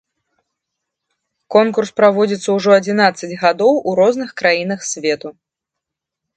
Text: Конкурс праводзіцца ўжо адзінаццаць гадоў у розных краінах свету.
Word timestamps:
Конкурс 1.55 1.89
праводзіцца 2.01 2.49
ўжо 2.57 2.69
адзінаццаць 2.79 3.31
гадоў 3.45 3.73
у 3.91 3.97
розных 4.03 4.29
краінах 4.43 4.79
свету. 4.97 5.29